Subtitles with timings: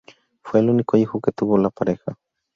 [0.41, 2.17] Fue el único hijo que tuvo la pareja.